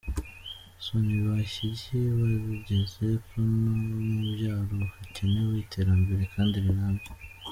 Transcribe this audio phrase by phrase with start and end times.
[0.83, 3.71] so, ntibakiyibagize ko no
[4.11, 7.09] mubyaro hakenewe iterambere kandi rirambye.